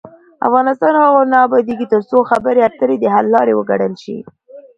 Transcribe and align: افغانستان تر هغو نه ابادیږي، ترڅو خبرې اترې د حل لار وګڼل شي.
افغانستان 0.47 0.91
تر 0.93 0.95
هغو 1.03 1.21
نه 1.31 1.37
ابادیږي، 1.45 1.85
ترڅو 1.93 2.17
خبرې 2.31 2.61
اترې 2.67 2.95
د 2.99 3.05
حل 3.15 3.25
لار 3.33 3.47
وګڼل 3.57 3.93
شي. 4.03 4.17